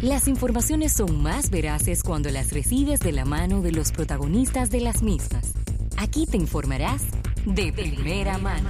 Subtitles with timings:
[0.00, 4.80] Las informaciones son más veraces cuando las recibes de la mano de los protagonistas de
[4.80, 5.52] las mismas.
[5.96, 7.02] Aquí te informarás
[7.46, 8.68] de primera mano.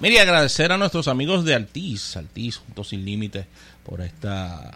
[0.00, 3.46] Mire, agradecer a nuestros amigos de Altiz, Altiz Juntos Sin Límites,
[3.84, 4.72] por esta,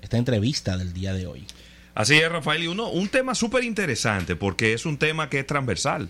[0.00, 1.46] esta entrevista del día de hoy.
[1.94, 5.46] Así es, Rafael, y uno, un tema súper interesante porque es un tema que es
[5.46, 6.08] transversal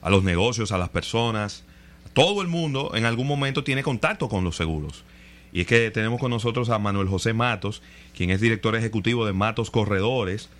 [0.00, 1.64] a los negocios, a las personas.
[2.12, 5.04] Todo el mundo en algún momento tiene contacto con los seguros.
[5.52, 7.82] Y es que tenemos con nosotros a Manuel José Matos,
[8.14, 10.50] quien es director ejecutivo de Matos Corredores,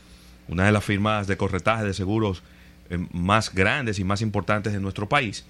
[0.48, 2.42] una de las firmas de corretaje de seguros
[2.88, 5.44] eh, más grandes y más importantes de nuestro país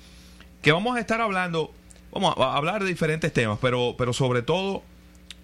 [0.63, 1.73] que vamos a estar hablando,
[2.13, 4.83] vamos a hablar de diferentes temas, pero, pero sobre todo,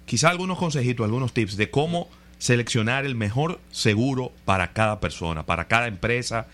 [0.07, 5.67] quizá algunos consejitos, algunos tips de cómo seleccionar el mejor seguro para cada persona, para
[5.67, 6.47] cada empresa,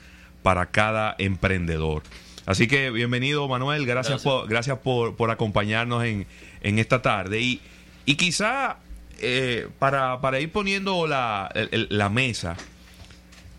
[0.42, 2.03] para cada emprendedor.
[2.47, 6.27] Así que bienvenido Manuel, gracias, por, gracias por, por acompañarnos en,
[6.62, 7.41] en, esta tarde.
[7.41, 7.61] Y,
[8.07, 8.79] y quizá
[9.20, 12.56] eh, para, para, ir poniendo la, la mesa,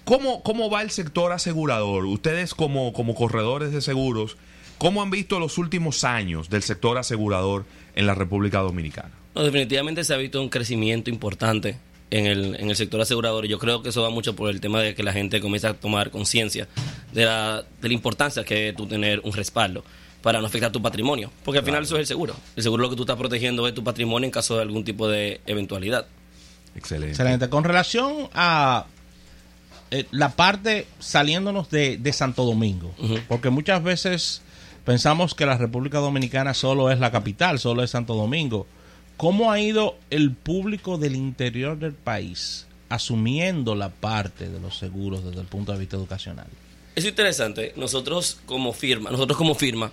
[0.04, 2.06] ¿cómo, ¿cómo va el sector asegurador?
[2.06, 4.38] Ustedes como, como corredores de seguros,
[4.82, 9.12] ¿Cómo han visto los últimos años del sector asegurador en la República Dominicana?
[9.36, 11.78] No, definitivamente se ha visto un crecimiento importante
[12.12, 14.62] en el, en el sector asegurador y yo creo que eso va mucho por el
[14.62, 16.68] tema de que la gente comienza a tomar conciencia
[17.14, 19.84] de la, de la importancia que es tú tener un respaldo
[20.22, 22.36] para no afectar tu patrimonio, porque al final eso es el seguro.
[22.56, 25.08] El seguro lo que tú estás protegiendo es tu patrimonio en caso de algún tipo
[25.08, 26.06] de eventualidad.
[26.76, 27.14] Excelente.
[27.14, 27.50] Excelente.
[27.50, 28.86] Con relación a
[29.90, 32.94] eh, la parte saliéndonos de, de Santo Domingo,
[33.28, 34.44] porque muchas veces
[34.86, 38.66] Pensamos que la República Dominicana solo es la capital, solo es Santo Domingo.
[39.22, 45.24] ¿Cómo ha ido el público del interior del país asumiendo la parte de los seguros
[45.24, 46.48] desde el punto de vista educacional?
[46.96, 47.72] Es interesante.
[47.76, 49.92] Nosotros como firma, nosotros como firma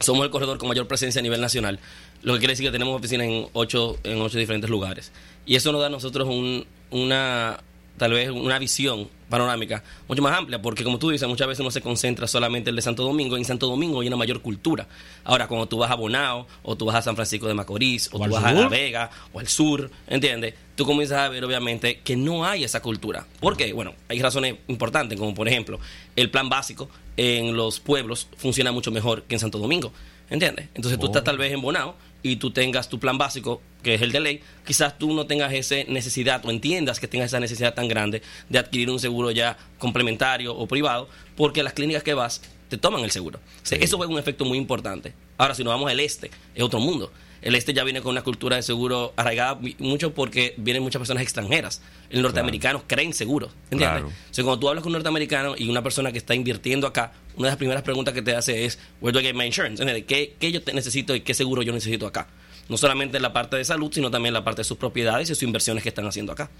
[0.00, 1.78] somos el corredor con mayor presencia a nivel nacional,
[2.22, 5.12] lo que quiere decir que tenemos oficinas en ocho, en ocho diferentes lugares.
[5.46, 7.60] Y eso nos da a nosotros un, una,
[7.96, 11.70] tal vez una visión panorámica mucho más amplia, porque como tú dices, muchas veces no
[11.70, 14.86] se concentra solamente el de Santo Domingo, en Santo Domingo hay una mayor cultura.
[15.24, 18.18] Ahora, cuando tú vas a Bonao, o tú vas a San Francisco de Macorís, o,
[18.18, 20.54] tú vas a La Vega, o al sur, ¿entiendes?
[20.74, 23.26] Tú comienzas a ver, obviamente, que no hay esa cultura.
[23.40, 23.72] ¿Por qué?
[23.72, 25.78] Bueno, hay razones importantes, como por ejemplo,
[26.16, 29.92] el plan básico en los pueblos funciona mucho mejor que en Santo Domingo,
[30.30, 30.68] ¿entiendes?
[30.74, 31.24] Entonces tú estás oh.
[31.24, 31.96] tal vez en Bonao,
[32.30, 35.52] y tú tengas tu plan básico, que es el de ley, quizás tú no tengas
[35.52, 39.56] esa necesidad o entiendas que tengas esa necesidad tan grande de adquirir un seguro ya
[39.78, 43.40] complementario o privado, porque las clínicas que vas te toman el seguro.
[43.70, 45.14] eso es un efecto muy importante.
[45.38, 47.10] Ahora, si nos vamos al este, es otro mundo.
[47.40, 51.22] El este ya viene con una cultura de seguro arraigada mucho porque vienen muchas personas
[51.22, 51.82] extranjeras.
[52.10, 54.04] El norteamericano creen seguros, ¿entiendes?
[54.04, 57.12] O sea, cuando tú hablas con un norteamericano y una persona que está invirtiendo acá,
[57.36, 59.82] una de las primeras preguntas que te hace es, where do I get my insurance?
[60.04, 62.26] ¿Qué, ¿Qué yo necesito y qué seguro yo necesito acá?
[62.68, 65.30] No solamente en la parte de salud, sino también en la parte de sus propiedades
[65.30, 66.50] y sus inversiones que están haciendo acá.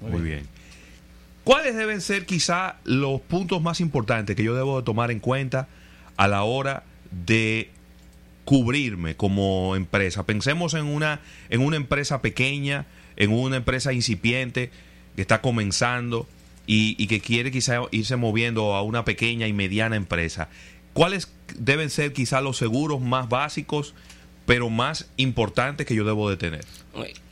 [0.00, 0.46] Muy bien.
[1.44, 5.68] ¿Cuáles deben ser quizá los puntos más importantes que yo debo de tomar en cuenta
[6.16, 7.70] a la hora de
[8.44, 10.24] cubrirme como empresa?
[10.26, 11.20] Pensemos en una,
[11.50, 12.86] en una empresa pequeña,
[13.16, 14.70] en una empresa incipiente
[15.16, 16.26] que está comenzando
[16.66, 20.48] y, que quiere quizá irse moviendo a una pequeña y mediana empresa.
[20.92, 23.94] ¿Cuáles deben ser quizá los seguros más básicos,
[24.46, 26.64] pero más importantes que yo debo de tener?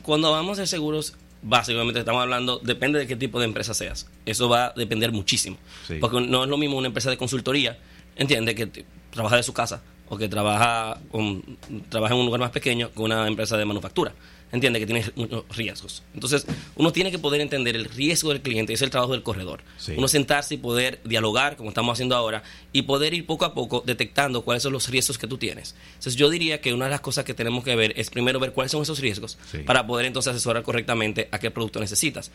[0.01, 4.07] Cuando hablamos de seguros básicamente estamos hablando, depende de qué tipo de empresa seas.
[4.25, 5.57] Eso va a depender muchísimo.
[5.99, 7.79] Porque no es lo mismo una empresa de consultoría,
[8.15, 10.99] entiende, que trabaja de su casa o que trabaja,
[11.87, 14.13] trabaja en un lugar más pequeño que una empresa de manufactura
[14.51, 16.03] entiende que tiene muchos riesgos.
[16.13, 16.45] Entonces,
[16.75, 19.61] uno tiene que poder entender el riesgo del cliente, es el trabajo del corredor.
[19.95, 23.81] Uno sentarse y poder dialogar, como estamos haciendo ahora, y poder ir poco a poco
[23.85, 25.75] detectando cuáles son los riesgos que tú tienes.
[25.93, 28.51] Entonces, yo diría que una de las cosas que tenemos que ver es primero ver
[28.51, 32.31] cuáles son esos riesgos para poder entonces asesorar correctamente a qué producto necesitas.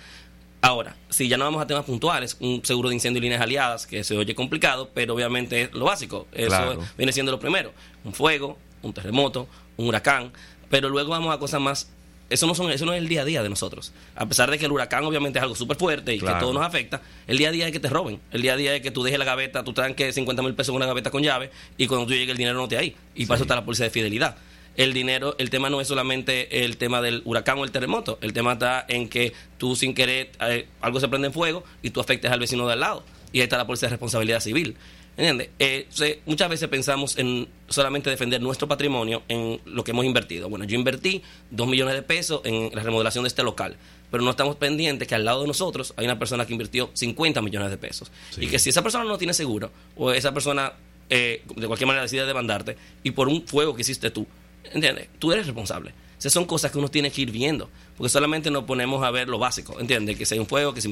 [0.62, 3.87] Ahora, si ya no vamos a temas puntuales, un seguro de incendio y líneas aliadas,
[3.87, 6.27] que se oye complicado, pero obviamente es lo básico.
[6.33, 7.72] Eso viene siendo lo primero.
[8.05, 10.32] Un fuego, un terremoto, un huracán.
[10.69, 11.88] Pero luego vamos a cosas más
[12.29, 13.93] eso no, son, eso no es el día a día de nosotros.
[14.17, 16.64] A pesar de que el huracán obviamente es algo súper fuerte y que todo nos
[16.64, 18.20] afecta, el día a día es que te roben.
[18.32, 20.70] El día a día es que tú dejes la gaveta, tú tranques 50 mil pesos
[20.70, 22.97] en una gaveta con llave y cuando tú llegues el dinero no te ahí.
[23.14, 24.37] Y para eso está la policía de fidelidad.
[24.76, 28.19] El dinero, el tema no es solamente el tema del huracán o el terremoto.
[28.20, 31.90] El tema está en que tú sin querer eh, algo se prende en fuego y
[31.90, 33.05] tú afectes al vecino de al lado.
[33.32, 34.76] Y ahí está la policía de responsabilidad civil.
[35.17, 35.49] ¿Entiendes?
[35.58, 40.50] Eh, muchas veces pensamos en solamente defender nuestro patrimonio en lo que hemos invertido.
[40.50, 43.78] Bueno, yo invertí dos millones de pesos en la remodelación de este local,
[44.11, 47.40] pero no estamos pendientes que al lado de nosotros hay una persona que invirtió 50
[47.40, 48.12] millones de pesos.
[48.37, 50.75] Y que si esa persona no tiene seguro, o esa persona
[51.08, 54.26] eh, de cualquier manera decide demandarte, y por un fuego que hiciste tú,
[54.72, 55.08] ¿Entiendes?
[55.18, 55.92] Tú eres responsable.
[56.18, 59.28] Esas son cosas que uno tiene que ir viendo, porque solamente nos ponemos a ver
[59.28, 60.16] lo básico, ¿entiendes?
[60.16, 60.90] Que si hay un fuego, que si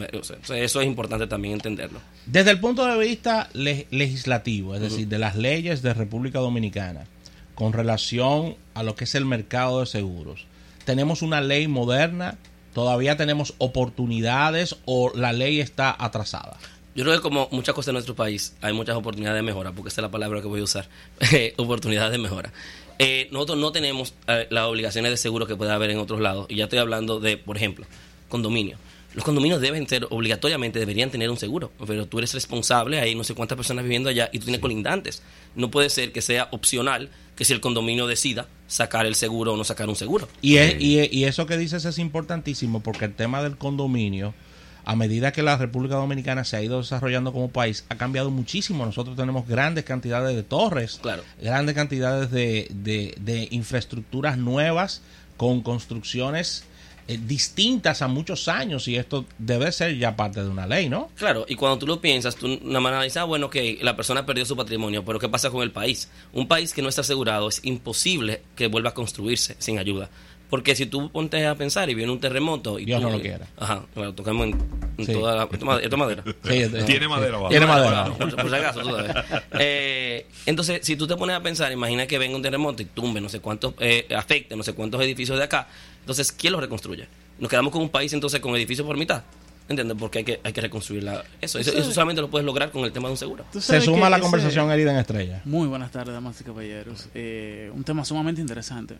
[0.54, 2.00] eso es importante también entenderlo.
[2.26, 7.06] Desde el punto de vista legislativo, es decir, de las leyes de República Dominicana,
[7.54, 10.46] con relación a lo que es el mercado de seguros,
[10.84, 12.36] tenemos una ley moderna,
[12.74, 16.58] todavía tenemos oportunidades o la ley está atrasada.
[16.94, 19.88] Yo creo que como muchas cosas en nuestro país hay muchas oportunidades de mejora, porque
[19.88, 20.86] esa es la palabra que voy a usar,
[21.56, 22.52] oportunidades de mejora.
[22.98, 26.46] Eh, nosotros no tenemos eh, las obligaciones de seguro que puede haber en otros lados.
[26.48, 27.86] Y ya estoy hablando de, por ejemplo,
[28.28, 28.78] condominio.
[29.14, 31.70] Los condominios deben ser, obligatoriamente, deberían tener un seguro.
[31.86, 35.22] Pero tú eres responsable, hay no sé cuántas personas viviendo allá y tú tienes colindantes.
[35.54, 39.56] No puede ser que sea opcional que si el condominio decida sacar el seguro o
[39.56, 40.28] no sacar un seguro.
[40.42, 44.34] Y, y eso que dices es importantísimo porque el tema del condominio
[44.84, 48.84] a medida que la República Dominicana se ha ido desarrollando como país, ha cambiado muchísimo.
[48.84, 51.00] Nosotros tenemos grandes cantidades de torres,
[51.40, 55.02] grandes cantidades de, de, infraestructuras nuevas
[55.36, 56.64] con construcciones
[57.06, 61.10] eh, distintas a muchos años y esto debe ser ya parte de una ley, ¿no?
[61.16, 64.24] Claro, y cuando tú lo piensas, tú nada más analizas, ah, bueno, que la persona
[64.24, 66.08] perdió su patrimonio, pero ¿qué pasa con el país?
[66.32, 70.08] Un país que no está asegurado es imposible que vuelva a construirse sin ayuda.
[70.54, 72.78] Porque si tú pontes a pensar y viene un terremoto.
[72.78, 73.44] Y Dios no lo quiera.
[73.56, 75.48] Ajá, bueno, tocamos en, toda la.
[75.82, 76.22] Esto, madera.
[76.44, 77.48] Sí, tiene madera abajo.
[77.48, 78.04] Tiene madera.
[78.16, 79.16] por, si acaso, tú sabes.
[79.58, 83.20] Eh, entonces, si tú te pones a pensar, imagina que venga un terremoto y tumbe
[83.20, 85.66] no sé cuántos, eh, afecte no sé cuántos edificios de acá.
[85.98, 87.08] Entonces, ¿quién los reconstruye?
[87.40, 89.24] Nos quedamos con un país entonces con edificios por mitad.
[89.68, 89.96] ¿Entiendes?
[89.98, 91.04] Porque hay que, hay que reconstruir
[91.40, 91.58] eso.
[91.58, 93.44] Eso, solamente lo puedes lograr con el tema de un seguro.
[93.58, 95.42] Se suma a la conversación herida en estrella.
[95.46, 97.08] Muy buenas tardes, damas y caballeros.
[97.12, 98.94] Eh, un tema sumamente interesante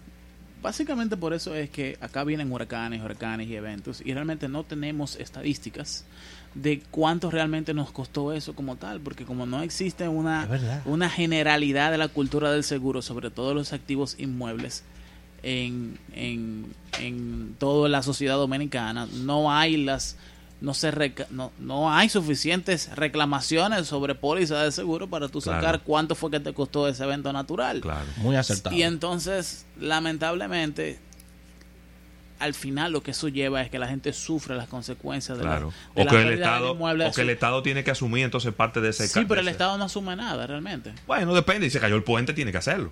[0.65, 5.17] básicamente por eso es que acá vienen huracanes, huracanes y eventos y realmente no tenemos
[5.17, 6.07] estadísticas
[6.55, 10.49] de cuánto realmente nos costó eso como tal, porque como no existe una,
[10.87, 14.85] una generalidad de la cultura del seguro sobre todos los activos inmuebles
[15.43, 20.17] en, en, en toda la sociedad dominicana, no hay las
[20.65, 26.15] no, se no, no hay suficientes reclamaciones sobre póliza de seguro para tú sacar cuánto
[26.15, 27.83] fue que te costó ese evento natural.
[27.83, 28.75] Claro, muy acertado.
[28.75, 30.99] Y entonces, lamentablemente,
[32.39, 35.73] al final lo que eso lleva es que la gente sufre las consecuencias de claro.
[35.95, 38.89] la, o que el Estado o que el Estado tiene que asumir entonces parte de
[38.89, 40.95] ese Sí, pero el Estado no asume nada realmente.
[41.07, 42.91] Bueno, depende, si se cayó el puente tiene que hacerlo.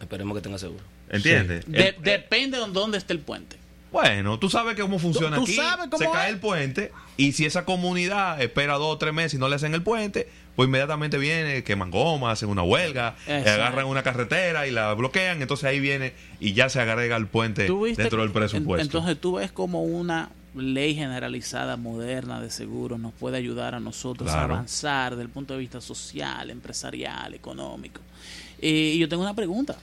[0.00, 0.82] Esperemos que tenga seguro.
[1.08, 1.64] ¿Entiendes?
[1.68, 3.58] depende de dónde esté el puente.
[3.96, 5.56] Bueno, tú sabes cómo funciona aquí.
[5.96, 9.48] se cae el puente y si esa comunidad espera dos o tres meses y no
[9.48, 14.66] le hacen el puente, pues inmediatamente viene, queman goma, hacen una huelga, agarran una carretera
[14.66, 18.82] y la bloquean, entonces ahí viene y ya se agrega el puente dentro del presupuesto.
[18.82, 24.30] Entonces tú ves como una ley generalizada moderna de seguros nos puede ayudar a nosotros
[24.30, 28.02] a avanzar desde el punto de vista social, empresarial, económico.
[28.60, 29.78] Eh, y yo tengo una pregunta.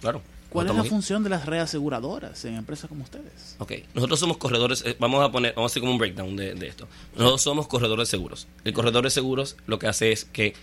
[0.00, 0.20] Claro.
[0.50, 3.56] ¿Cuál es la función de las reaseguradoras en empresas como ustedes?
[3.58, 6.66] Ok, nosotros somos corredores, eh, vamos a poner, vamos a hacer como un breakdown de,
[6.66, 6.88] esto.
[7.14, 8.48] Nosotros somos corredores de seguros.
[8.64, 10.54] El corredor de seguros lo que hace es que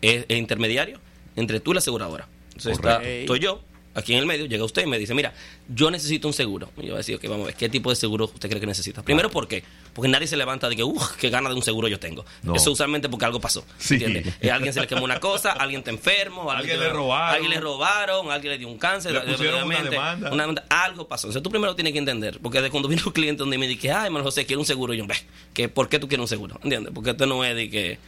[0.00, 0.98] es el intermediario
[1.34, 2.28] entre tú y la aseguradora.
[2.48, 3.60] Entonces está, estoy yo,
[3.94, 5.32] aquí en el medio, llega usted y me dice, mira,
[5.68, 6.70] yo necesito un seguro.
[6.76, 8.60] Y yo voy a decir, ok, vamos a ver, ¿qué tipo de seguro usted cree
[8.60, 9.02] que necesita?
[9.02, 9.62] Primero, ¿por qué?
[9.92, 12.24] Porque nadie se levanta de que, uff, qué gana de un seguro yo tengo.
[12.54, 13.64] Eso usualmente porque algo pasó.
[13.78, 13.94] Sí.
[13.94, 14.34] ¿Entiendes?
[14.40, 17.34] Eh, alguien se le quemó una cosa, alguien está enfermo, alguien, le robaron.
[17.34, 19.12] Alguien le robaron, alguien le dio un cáncer.
[19.12, 20.64] Le una demanda.
[20.68, 21.26] algo pasó.
[21.26, 23.92] Entonces tú primero tienes que entender, porque de cuando vino un cliente donde me dije,
[23.92, 25.16] ay, hermano José, quiero un seguro, y yo, ve,
[25.52, 26.58] que ¿por qué tú quieres un seguro?
[26.62, 26.92] ¿Entiendes?
[26.94, 27.98] Porque esto no es de que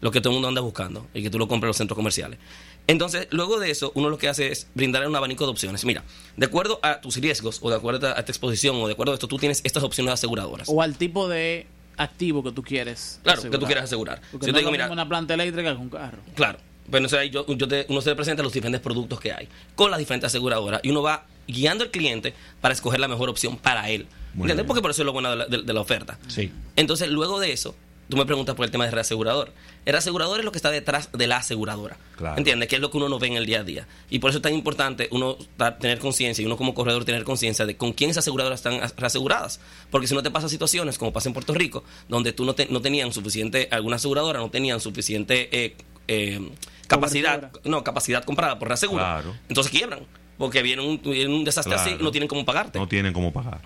[0.00, 1.96] lo que todo el mundo anda buscando y que tú lo compres en los centros
[1.96, 2.38] comerciales.
[2.86, 5.84] Entonces, luego de eso, uno lo que hace es brindarle un abanico de opciones.
[5.84, 6.04] Mira,
[6.36, 9.14] de acuerdo a tus riesgos o de acuerdo a tu exposición o de acuerdo a
[9.14, 10.68] esto, tú tienes estas opciones aseguradoras.
[10.68, 13.20] O al tipo de activo que tú quieres.
[13.22, 14.20] Claro, que tú quieras asegurar.
[14.30, 16.18] si yo te digo, mira, una planta eléctrica con un carro.
[16.34, 16.58] Claro.
[16.90, 19.98] Pero yo, yo te, uno se le presenta los diferentes productos que hay con las
[19.98, 24.06] diferentes aseguradoras y uno va guiando al cliente para escoger la mejor opción para él.
[24.36, 24.66] ¿Entiendes?
[24.66, 26.18] Porque por eso es lo bueno de la oferta.
[26.26, 26.52] Sí.
[26.76, 27.74] Entonces, luego de eso,
[28.08, 29.52] Tú me preguntas por el tema del reasegurador.
[29.86, 31.96] El reasegurador es lo que está detrás de la aseguradora.
[32.36, 32.68] ¿Entiendes?
[32.68, 33.86] Que es lo que uno no ve en el día a día.
[34.10, 35.36] Y por eso es tan importante uno
[35.80, 39.60] tener conciencia y uno como corredor tener conciencia de con quién esas aseguradoras están reaseguradas.
[39.90, 42.80] Porque si no te pasa situaciones como pasa en Puerto Rico, donde tú no, no
[42.82, 45.76] tenían suficiente, alguna aseguradora no tenían suficiente eh,
[46.08, 46.50] eh,
[46.86, 49.04] capacidad, no, capacidad comprada por reaseguro.
[49.48, 50.00] Entonces quiebran.
[50.36, 52.78] Porque viene un, desastre así y no tienen cómo pagarte.
[52.78, 53.62] No tienen cómo pagar.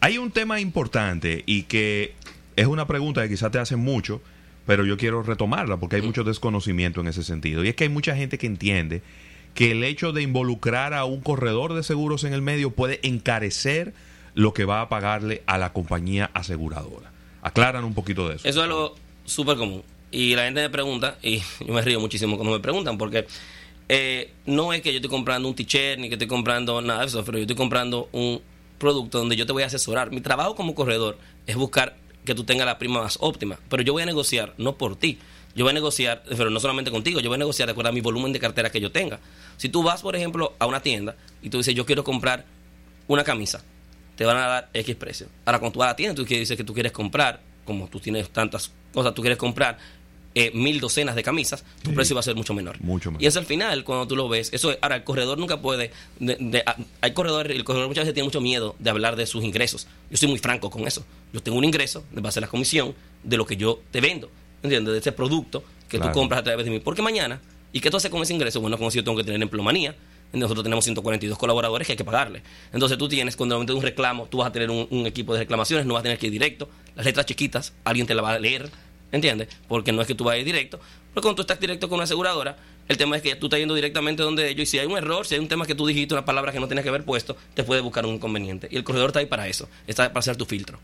[0.00, 2.14] Hay un tema importante y que
[2.58, 4.20] es una pregunta que quizás te hacen mucho,
[4.66, 7.64] pero yo quiero retomarla porque hay mucho desconocimiento en ese sentido.
[7.64, 9.00] Y es que hay mucha gente que entiende
[9.54, 13.94] que el hecho de involucrar a un corredor de seguros en el medio puede encarecer
[14.34, 17.12] lo que va a pagarle a la compañía aseguradora.
[17.42, 18.48] Aclaran un poquito de eso.
[18.48, 19.84] Eso es algo súper común.
[20.10, 23.24] Y la gente me pregunta, y yo me río muchísimo cuando me preguntan, porque
[23.88, 27.06] eh, no es que yo estoy comprando un t-shirt ni que estoy comprando nada de
[27.06, 28.40] eso, pero yo estoy comprando un
[28.78, 30.10] producto donde yo te voy a asesorar.
[30.10, 31.96] Mi trabajo como corredor es buscar
[32.28, 35.18] que tú tengas la prima más óptima, pero yo voy a negociar no por ti.
[35.54, 37.92] Yo voy a negociar, pero no solamente contigo, yo voy a negociar de acuerdo a
[37.92, 39.18] mi volumen de cartera que yo tenga.
[39.56, 42.44] Si tú vas, por ejemplo, a una tienda y tú dices, yo quiero comprar
[43.08, 43.64] una camisa,
[44.14, 45.26] te van a dar X precio.
[45.46, 47.98] Ahora, cuando tú vas a la tienda, tú dices que tú quieres comprar, como tú
[47.98, 49.78] tienes tantas cosas, tú quieres comprar
[50.34, 52.80] eh, mil docenas de camisas, tu precio va a ser mucho menor.
[52.80, 53.22] Mucho menor.
[53.22, 55.90] Y es al final, cuando tú lo ves, eso es- ahora el corredor nunca puede,
[56.20, 59.26] de- de- a- hay corredores, el corredor muchas veces tiene mucho miedo de hablar de
[59.26, 59.86] sus ingresos.
[60.10, 61.04] Yo soy muy franco con eso.
[61.32, 62.94] Yo tengo un ingreso de base a la comisión
[63.24, 64.30] de lo que yo te vendo,
[64.62, 64.92] ¿entiendes?
[64.92, 66.12] De ese producto que Claro.
[66.12, 66.78] tú compras a través de mí.
[66.80, 67.40] Porque mañana,
[67.72, 68.60] ¿y qué tú haces con ese ingreso?
[68.60, 69.94] Bueno, como si yo tengo que tener empleomanía.
[70.30, 72.42] Nosotros tenemos 142 colaboradores que hay que pagarle.
[72.74, 75.38] Entonces tú tienes, cuando de un reclamo, tú vas a tener un, un equipo de
[75.40, 76.68] reclamaciones, no vas a tener que ir directo.
[76.94, 78.68] Las letras chiquitas, alguien te la va a leer,
[79.12, 79.48] ¿entiendes?
[79.68, 80.78] Porque no es que tú vayas directo.
[81.14, 82.56] Pero cuando tú estás directo con una aseguradora,
[82.88, 85.26] el tema es que tú estás yendo directamente donde ellos y si hay un error,
[85.26, 87.36] si hay un tema que tú dijiste, una palabra que no tenías que haber puesto,
[87.54, 88.68] te puede buscar un inconveniente.
[88.70, 90.78] Y el corredor está ahí para eso, está para hacer tu filtro.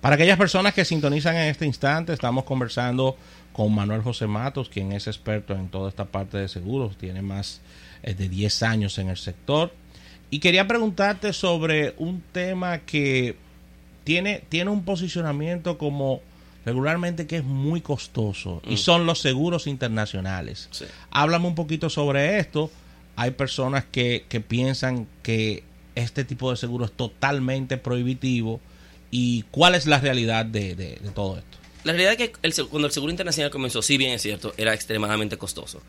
[0.00, 3.16] Para aquellas personas que sintonizan en este instante, estamos conversando
[3.52, 7.60] con Manuel José Matos, quien es experto en toda esta parte de seguros, tiene más
[8.02, 9.72] eh, de 10 años en el sector.
[10.30, 13.36] Y quería preguntarte sobre un tema que
[14.04, 16.20] tiene, tiene un posicionamiento como
[16.64, 20.68] regularmente que es muy costoso y son los seguros internacionales.
[20.70, 20.84] Sí.
[21.10, 22.70] Háblame un poquito sobre esto.
[23.16, 28.60] Hay personas que, que piensan que este tipo de seguro es totalmente prohibitivo
[29.10, 31.58] y cuál es la realidad de, de- de todo esto.
[31.84, 34.74] La realidad es que el cuando el seguro internacional comenzó, si bien es cierto, era
[34.74, 35.80] extremadamente costoso.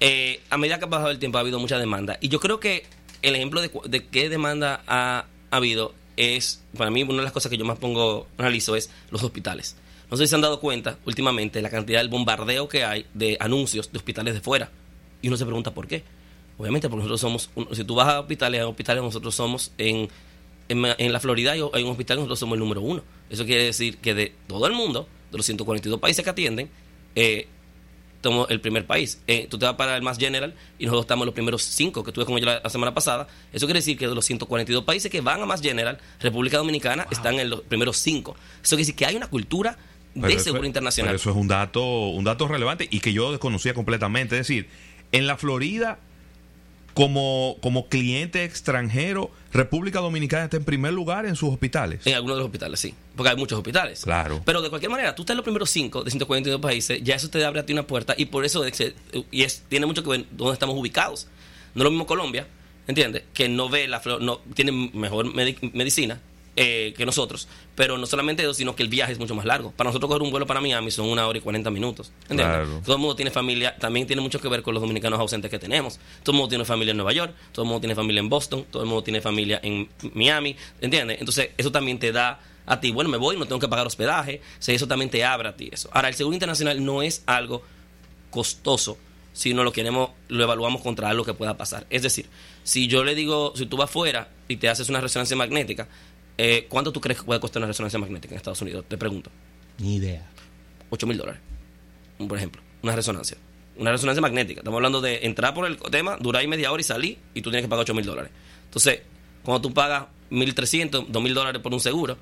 [0.00, 2.18] Eh, a medida que ha pasado el tiempo ha habido mucha demanda.
[2.20, 2.84] Y yo creo que
[3.22, 7.32] el ejemplo de, de qué demanda ha, ha habido es, para mí, una de las
[7.32, 9.76] cosas que yo más pongo, analizo es los hospitales.
[10.10, 13.36] No sé si se han dado cuenta últimamente la cantidad del bombardeo que hay de
[13.40, 14.70] anuncios de hospitales de fuera.
[15.20, 16.04] Y uno se pregunta por qué.
[16.58, 20.08] Obviamente, porque nosotros somos, si tú vas a hospitales, a hospitales nosotros somos en,
[20.68, 23.02] en, en la Florida hay, hay un hospital nosotros somos el número uno.
[23.28, 26.70] Eso quiere decir que de todo el mundo, de los 142 países que atienden,
[27.14, 27.48] eh,
[28.22, 29.20] somos el primer país.
[29.28, 32.02] Eh, tú te vas para el más general y nosotros estamos en los primeros cinco
[32.02, 33.28] que tuve como yo la, la semana pasada.
[33.52, 37.06] Eso quiere decir que de los 142 países que van a más general, República Dominicana
[37.10, 38.34] están en los primeros cinco.
[38.62, 39.78] Eso quiere decir que hay una cultura
[40.16, 41.08] de eso- seguro internacional.
[41.10, 44.36] pero eso es un dato, un dato relevante y que yo desconocía completamente.
[44.36, 44.68] Es decir,
[45.12, 45.98] en la Florida,
[46.94, 52.06] como, como cliente extranjero, República Dominicana está en primer lugar en sus hospitales.
[52.06, 52.94] En algunos de los hospitales, sí.
[53.14, 54.00] Porque hay muchos hospitales.
[54.02, 54.40] Claro.
[54.46, 57.28] Pero de cualquier manera, tú estás en los primeros cinco de 142 países, ya eso
[57.28, 58.64] te abre a ti una puerta y por eso
[59.30, 61.28] y es, tiene mucho que ver dónde estamos ubicados.
[61.74, 62.46] No es lo mismo Colombia,
[62.88, 63.24] ¿entiendes?
[63.34, 66.22] Que no ve la flor, no tiene mejor medi- medicina
[66.56, 67.48] eh, que nosotros.
[67.74, 69.72] Pero no solamente eso, sino que el viaje es mucho más largo.
[69.72, 72.12] Para nosotros coger un vuelo para Miami son una hora y 40 minutos.
[72.22, 72.46] ¿Entiendes?
[72.46, 72.80] Claro.
[72.82, 75.58] Todo el mundo tiene familia, también tiene mucho que ver con los dominicanos ausentes que
[75.58, 75.98] tenemos.
[76.22, 78.64] Todo el mundo tiene familia en Nueva York, todo el mundo tiene familia en Boston,
[78.70, 81.18] todo el mundo tiene familia en Miami, ¿entiendes?
[81.20, 84.40] Entonces, eso también te da a ti, bueno, me voy, no tengo que pagar hospedaje,
[84.58, 85.88] o sea, eso también te abre a ti eso.
[85.92, 87.62] Ahora, el seguro internacional no es algo
[88.30, 88.98] costoso
[89.36, 91.86] si no lo queremos, lo evaluamos contra algo que pueda pasar.
[91.90, 92.26] Es decir,
[92.64, 95.88] si yo le digo, si tú vas afuera y te haces una resonancia magnética,
[96.38, 98.84] eh, ¿cuánto tú crees que puede costar una resonancia magnética en Estados Unidos?
[98.88, 99.30] Te pregunto.
[99.78, 100.26] Ni idea.
[100.90, 101.40] 8 mil dólares,
[102.18, 103.36] por ejemplo, una resonancia.
[103.76, 104.60] Una resonancia magnética.
[104.60, 107.50] Estamos hablando de entrar por el tema, durar ahí media hora y salir, y tú
[107.50, 108.30] tienes que pagar 8 mil dólares.
[108.64, 109.00] Entonces,
[109.42, 112.16] cuando tú pagas 1.300, 2 mil dólares por un seguro,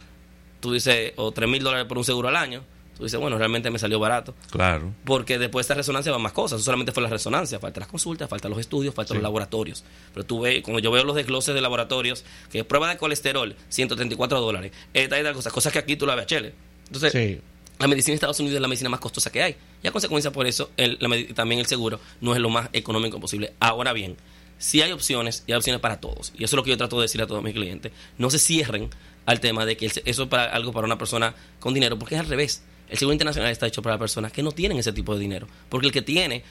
[0.61, 2.63] tú dices, o 3 mil dólares por un seguro al año,
[2.97, 4.35] tú dices, bueno, realmente me salió barato.
[4.51, 4.93] Claro.
[5.05, 6.59] Porque después de esta resonancia van más cosas.
[6.61, 9.19] No solamente fue la resonancia, falta las consultas, faltan los estudios, faltan Sí.
[9.19, 9.85] los laboratorios.
[10.13, 13.55] Pero tú ves, cuando yo veo los desgloses de laboratorios, que es prueba de colesterol,
[13.69, 16.55] 134 dólares, esta y tal cosa, cosas que aquí tú la ves a Chile.
[16.87, 17.41] Entonces, Sí.
[17.79, 19.57] la medicina en Estados Unidos es la medicina más costosa que hay.
[19.83, 23.19] Y a consecuencia por eso, el- la también el seguro no es lo más económico
[23.21, 23.53] posible.
[23.61, 24.17] Ahora bien,
[24.59, 26.33] si hay opciones, y hay opciones para todos.
[26.39, 27.93] Y eso es lo que yo trato de decir a todos mis clientes.
[28.19, 28.89] No se cierren
[29.27, 32.21] al tema de que eso es para, algo para una persona con dinero, porque es
[32.21, 32.63] al revés.
[32.89, 35.47] El seguro internacional está hecho para personas que no tienen ese tipo de dinero.
[35.69, 36.43] Porque el que tiene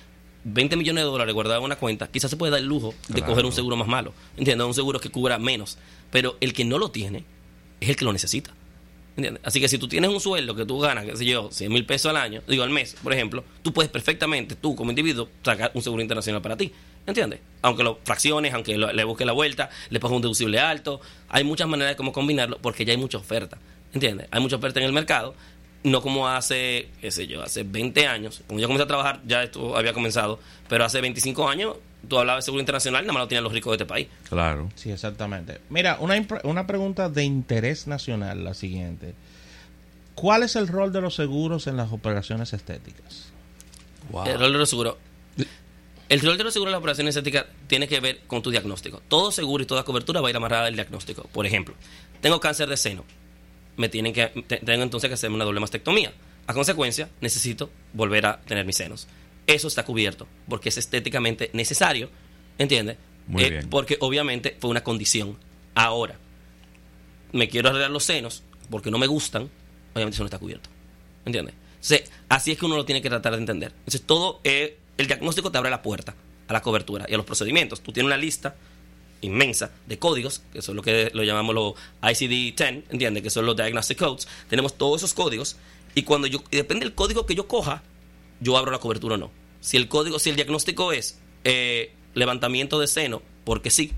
[0.46, 3.16] 20 millones de dólares guardados en una cuenta, quizás se puede dar el lujo de
[3.16, 3.28] Claro.
[3.28, 4.14] coger un seguro más malo.
[4.38, 4.66] ¿Entiendes?
[4.68, 5.78] Un seguro que cubra menos.
[6.12, 7.24] Pero el que no lo tiene
[7.80, 8.52] es el que lo necesita.
[9.16, 9.44] ¿Entiendes?
[9.46, 11.86] Así que si tú tienes un sueldo que tú ganas, qué sé yo, 100 mil
[11.86, 15.72] pesos al año, digo al mes, por ejemplo, tú puedes perfectamente, tú como individuo, sacar
[15.76, 16.72] un seguro internacional para ti.
[17.06, 17.40] ¿Entiendes?
[17.62, 21.00] Aunque lo fracciones, aunque lo- le busques la vuelta, le pagas un deducible alto,
[21.30, 23.60] hay muchas maneras de cómo combinarlo porque ya hay mucha oferta.
[23.94, 24.28] ¿Entiendes?
[24.32, 25.36] Hay mucha oferta en el mercado,
[25.84, 28.42] no como hace, qué sé yo, hace 20 años.
[28.48, 31.76] Cuando yo comencé a trabajar, ya esto había comenzado, pero hace 25 años
[32.08, 34.08] tú hablabas de seguro internacional, nada más lo tienen los ricos de este país.
[34.30, 34.70] Claro.
[34.76, 35.60] Sí, exactamente.
[35.70, 39.14] Mira, una, una pregunta de interés nacional, la siguiente.
[40.16, 43.32] ¿Cuál es el rol de los seguros en las operaciones estéticas?
[44.12, 44.26] Wow.
[44.26, 44.98] El rol de los seguros.
[46.10, 49.02] El rol de los seguros de las operaciones estéticas tiene que ver con tu diagnóstico.
[49.08, 51.24] Todo seguro y toda cobertura va a ir amarrada al diagnóstico.
[51.32, 51.74] Por ejemplo,
[52.22, 53.04] tengo cáncer de seno.
[53.78, 56.14] Me tienen que, tengo entonces que hacerme una doble mastectomía.
[56.46, 59.08] A consecuencia, necesito volver a tener mis senos.
[59.48, 62.10] Eso está cubierto porque es estéticamente necesario,
[62.58, 62.98] ¿entiendes?
[63.28, 63.70] Muy bien.
[63.70, 65.38] Porque obviamente fue una condición.
[65.76, 66.18] Ahora,
[67.32, 69.50] me quiero arreglar los senos porque no me gustan,
[69.94, 70.70] obviamente eso no está cubierto.
[71.26, 71.56] ¿Entiendes?
[71.76, 73.72] Entonces, así es que uno lo tiene que tratar de entender.
[73.80, 76.16] Entonces, todo el diagnóstico te abre la puerta
[76.48, 77.82] a la cobertura y a los procedimientos.
[77.82, 78.56] Tú tienes una lista
[79.24, 83.24] inmensa de códigos, que son lo que lo llamamos los ICD-10, ¿entiendes?
[83.24, 84.28] Que son los Diagnostic Codes.
[84.50, 85.58] Tenemos todos esos códigos
[85.96, 87.84] y cuando yo, depende del código que yo coja,
[88.40, 89.32] yo abro la cobertura o no.
[89.62, 93.92] Si el código, si el diagnóstico es eh, levantamiento de seno, porque sí,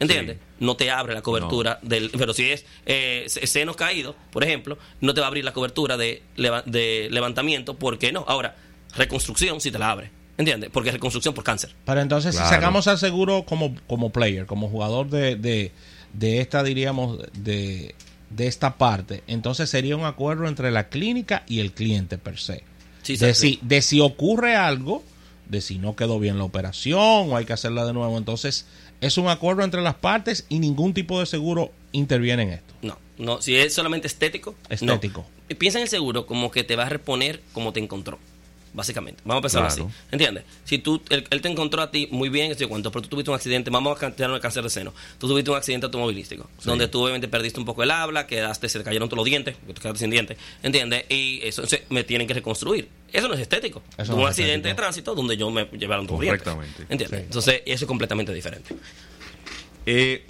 [0.00, 0.38] ¿entiendes?
[0.58, 2.10] No te abre la cobertura del.
[2.10, 5.96] Pero si es eh, seno caído, por ejemplo, no te va a abrir la cobertura
[5.96, 8.24] de, de levantamiento, porque no.
[8.26, 8.56] Ahora,
[8.96, 10.10] reconstrucción sí te la abre.
[10.38, 10.70] ¿Entiendes?
[10.72, 11.74] Porque es reconstrucción por cáncer.
[11.84, 15.72] Pero entonces, si sacamos al seguro como, como player, como jugador de, de,
[16.12, 17.94] de esta, diríamos, de,
[18.30, 22.64] de esta parte, entonces sería un acuerdo entre la clínica y el cliente per se.
[23.06, 25.02] de, si, de si ocurre algo,
[25.48, 28.66] de si no quedó bien la operación o hay que hacerla de nuevo, entonces
[29.00, 32.74] es un acuerdo entre las partes y ningún tipo de seguro interviene en esto.
[32.82, 34.54] No, no, si es solamente estético.
[34.68, 35.24] Estético.
[35.58, 38.18] Piensa en el seguro como que te va a reponer como te encontró
[38.76, 39.22] básicamente.
[39.24, 39.82] Vamos a pensar así.
[40.12, 40.44] ¿Entiendes?
[40.64, 43.36] Si tú, él, te encontró a ti muy bien, estoy cuento, pero tú tuviste un
[43.36, 44.92] accidente, vamos a tener un cáncer de seno.
[45.18, 48.78] Tú tuviste un accidente automovilístico, donde tú obviamente perdiste un poco el habla, quedaste, se
[48.78, 51.06] te cayeron todos los dientes, te quedaste sin dientes, ¿entiendes?
[51.08, 52.88] Y eso me tienen que reconstruir.
[53.12, 53.82] Eso no es estético.
[53.96, 56.86] es un accidente de tránsito donde yo me llevaron todos los dientes.
[56.90, 57.20] ¿Entiendes?
[57.22, 58.74] Entonces, eso es completamente diferente.
[59.86, 60.26] Eh,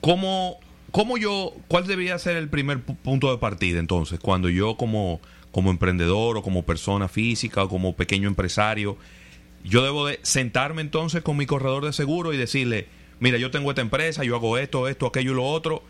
[0.00, 0.60] ¿cómo,
[0.92, 4.20] ¿Cómo yo, cuál debería ser el primer punto de partida entonces?
[4.20, 5.20] Cuando yo como
[5.54, 8.96] como emprendedor o como persona física o como pequeño empresario,
[9.62, 12.88] yo debo de sentarme entonces con mi corredor de seguro y decirle,
[13.20, 15.84] mira, yo tengo esta empresa, yo hago esto, esto, aquello y lo otro,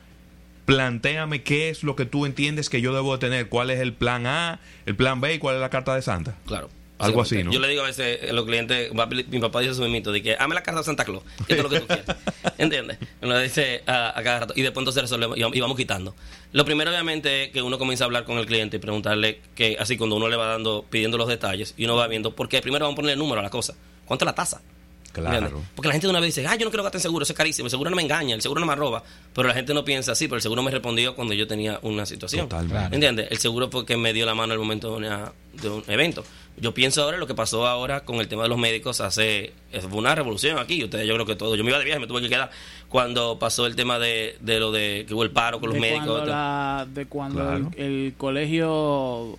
[0.66, 3.94] plantéame qué es lo que tú entiendes que yo debo de tener, cuál es el
[3.94, 6.36] plan A, el plan B y cuál es la carta de Santa.
[6.44, 6.68] Claro.
[7.04, 7.52] Algo así, ¿no?
[7.52, 8.90] Yo le digo a veces a los clientes,
[9.28, 11.68] mi papá dice su mito, de que la carta de Santa Claus, esto es lo
[11.68, 12.06] que tú quieres.
[12.58, 12.98] ¿Entiendes?
[13.20, 14.54] Lo dice a, cada rato.
[14.56, 16.14] Y después entonces resolvemos y vamos quitando.
[16.52, 19.76] Lo primero, obviamente, es que uno comienza a hablar con el cliente y preguntarle que,
[19.78, 22.84] así cuando uno le va dando, pidiendo los detalles, y uno va viendo, porque primero
[22.84, 23.74] vamos a ponerle el número a la cosa.
[24.04, 24.62] ¿Cuánto es la tasa?
[25.14, 25.62] Claro.
[25.76, 27.32] Porque la gente de una vez dice, ah, yo no quiero gastar en seguro, eso
[27.32, 29.02] es carísimo, el seguro no me engaña, el seguro no me roba.
[29.32, 32.04] Pero la gente no piensa así, pero el seguro me respondió cuando yo tenía una
[32.04, 32.48] situación.
[32.48, 32.94] Totalmente.
[32.94, 33.28] ¿Entiendes?
[33.30, 36.24] El seguro porque me dio la mano en el momento de, un evento.
[36.56, 39.52] Yo pienso ahora en lo que pasó ahora con el tema de los médicos hace
[39.72, 40.84] fue una revolución aquí.
[40.84, 41.56] Ustedes, yo creo que todo.
[41.56, 42.50] Yo me iba de viaje, me tuve que quedar
[42.88, 46.22] cuando pasó el tema de, de lo de que hubo el paro con los médicos.
[46.94, 49.36] de cuando el, colegio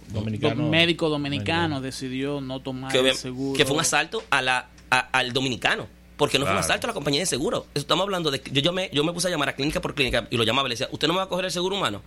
[0.58, 3.58] médico dominicano, decidió no tomar el seguro.
[3.58, 5.88] Que fue un asalto a la al dominicano.
[6.18, 7.68] Porque no fue un asalto a la compañía de seguro.
[7.74, 8.42] Estamos hablando de.
[8.52, 10.68] Yo, yo, me, yo me puse a llamar a clínica por clínica y lo llamaba
[10.68, 12.02] y le decía: ¿Usted no me va a coger el seguro humano?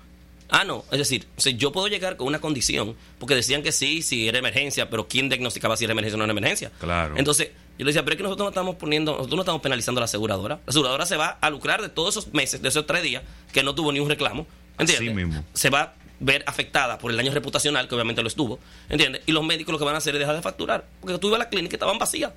[0.49, 0.85] Ah, no.
[0.91, 4.89] Es decir, yo puedo llegar con una condición, porque decían que sí, si era emergencia,
[4.89, 6.73] pero ¿quién diagnosticaba si era emergencia o no era emergencia?
[6.81, 7.17] Claro.
[7.19, 9.99] Entonces, yo le decía, pero es que nosotros no estamos poniendo, nosotros no estamos penalizando
[9.99, 10.57] a la aseguradora.
[10.65, 13.23] La aseguradora se va a lucrar de todos esos meses, de esos tres días,
[13.53, 14.47] que no tuvo ni un reclamo.
[14.79, 15.15] ¿Entiendes?
[15.15, 15.45] mismo.
[15.53, 18.59] Se va a ver afectada por el daño reputacional, que obviamente lo estuvo.
[18.89, 19.23] ¿Entiendes?
[19.27, 20.87] Y los médicos lo que van a hacer es dejar de facturar.
[21.01, 22.33] Porque tú ibas a la clínica y estaban vacías.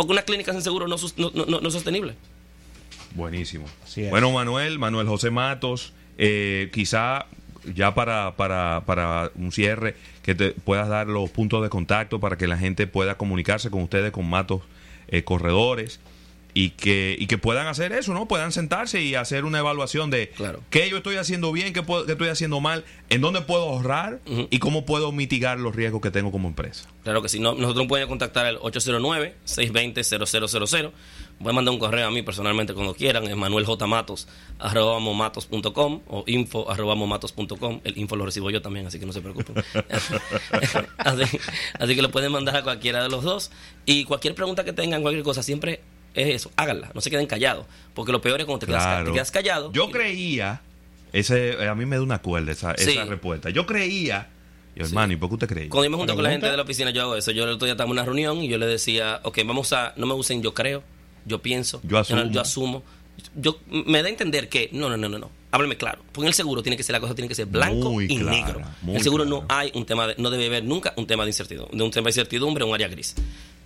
[0.00, 2.14] Porque una clínica sin seguro no, no, es sostenible.
[3.14, 3.66] Buenísimo.
[4.08, 7.26] Bueno, Manuel, Manuel José Matos, eh, quizá
[7.74, 12.38] ya para, para, para un cierre, que te puedas dar los puntos de contacto para
[12.38, 14.62] que la gente pueda comunicarse con ustedes, con Matos
[15.08, 16.00] eh, Corredores
[16.54, 18.28] y que, y que puedan hacer eso, ¿no?
[18.28, 20.32] Puedan sentarse y hacer una evaluación de
[20.70, 24.20] qué yo estoy haciendo bien, qué, puedo, qué estoy haciendo mal, en dónde puedo ahorrar
[24.26, 26.88] y cómo puedo mitigar los riesgos que tengo como empresa.
[27.02, 27.40] Claro que sí.
[27.40, 30.92] No, nosotros pueden contactar al 809-620-0000.
[31.40, 36.66] Voy a mandar un correo a mí personalmente cuando quieran, es manueljmatos.com o info
[37.84, 39.54] El info lo recibo yo también, así que no se preocupen.
[40.98, 41.38] así,
[41.78, 43.50] así que lo pueden mandar a cualquiera de los dos.
[43.86, 45.80] Y cualquier pregunta que tengan, cualquier cosa, siempre
[46.14, 49.72] es eso, háganla, no se queden callados, porque lo peor es cuando te, quedas, callado.
[49.72, 50.60] Yo creía,
[51.12, 53.50] ese eh, a mí me da una cuerda esa, esa respuesta.
[53.50, 54.28] Yo creía,
[54.74, 55.70] y hermano, ¿y por qué usted creía?
[55.70, 57.30] Cuando yo me junto con la gente de la oficina, yo hago eso.
[57.30, 59.94] Yo el otro día estaba en una reunión y yo le decía, ok, vamos a,
[59.96, 60.82] no me usen yo creo,
[61.26, 62.24] yo pienso, yo asumo.
[62.24, 62.82] Yo, asumo.
[63.34, 65.30] Yo, me da a entender que, no, no, no, no, no.
[65.52, 66.02] Háblame claro.
[66.12, 68.60] Porque el seguro tiene que ser la cosa, tiene que ser blanco y negro.
[68.86, 71.76] El seguro no hay un tema, de, no debe haber nunca un tema de incertidumbre,
[71.76, 73.14] de un tema de incertidumbre, un área gris.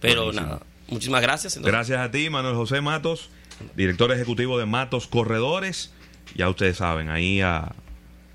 [0.01, 1.59] Pero nada, Muchísimas gracias.
[1.59, 3.31] Gracias a ti, Manuel José Matos,
[3.77, 5.93] director ejecutivo de Matos Corredores.
[6.35, 7.73] Ya ustedes saben, ahí a,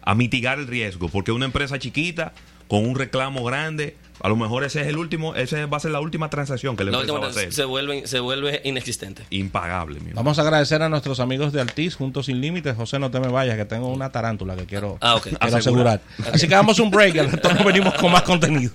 [0.01, 2.33] a mitigar el riesgo, porque una empresa chiquita
[2.67, 5.91] con un reclamo grande A lo mejor ese es el último, ese va a ser
[5.91, 7.51] la última transacción que le va a hacer.
[7.53, 9.23] se vuelve, se vuelve inexistente.
[9.31, 10.12] Impagable, mi.
[10.12, 12.75] Vamos a agradecer a nuestros amigos de Altiz, Juntos Sin Límites.
[12.75, 16.01] José, no te me vayas, que tengo una tarántula que quiero, Ah, quiero asegurar.
[16.33, 18.71] Así que damos un break y al retorno venimos con más contenido.